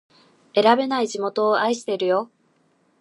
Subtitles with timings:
[0.55, 2.31] 選べない地元を愛してるよ